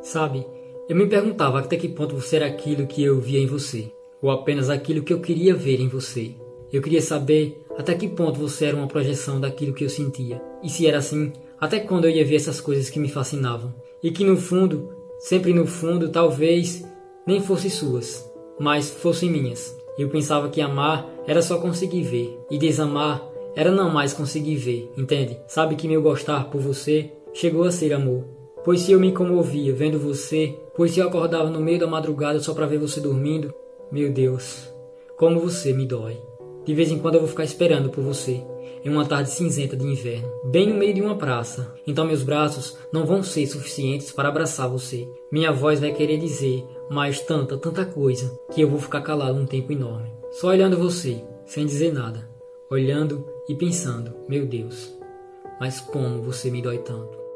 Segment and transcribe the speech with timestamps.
[0.00, 0.46] Sabe,
[0.88, 4.30] eu me perguntava até que ponto você era aquilo que eu via em você, ou
[4.30, 6.34] apenas aquilo que eu queria ver em você.
[6.72, 10.42] Eu queria saber até que ponto você era uma projeção daquilo que eu sentia.
[10.62, 13.74] E se era assim, até quando eu ia ver essas coisas que me fascinavam.
[14.02, 16.84] E que no fundo, sempre no fundo, talvez
[17.26, 18.28] nem fossem suas,
[18.58, 19.76] mas fossem minhas.
[19.98, 24.90] Eu pensava que amar era só conseguir ver, e desamar era não mais conseguir ver,
[24.96, 25.38] entende?
[25.48, 28.24] Sabe que meu gostar por você chegou a ser amor.
[28.64, 32.40] Pois se eu me comovia vendo você, pois se eu acordava no meio da madrugada
[32.40, 33.52] só para ver você dormindo,
[33.90, 34.68] meu Deus,
[35.16, 36.20] como você me dói.
[36.64, 38.44] De vez em quando eu vou ficar esperando por você,
[38.84, 41.74] em uma tarde cinzenta de inverno, bem no meio de uma praça.
[41.86, 45.08] Então meus braços não vão ser suficientes para abraçar você.
[45.32, 49.46] Minha voz vai querer dizer mais tanta, tanta coisa, que eu vou ficar calado um
[49.46, 50.12] tempo enorme.
[50.30, 52.28] Só olhando você, sem dizer nada.
[52.70, 54.94] Olhando e pensando, meu Deus,
[55.58, 57.27] mas como você me dói tanto.